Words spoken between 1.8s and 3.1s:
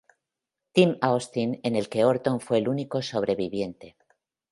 que Orton fue el único